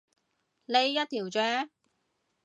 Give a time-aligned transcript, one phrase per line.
[0.65, 1.69] 呢一條啫